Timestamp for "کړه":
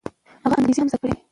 1.01-1.13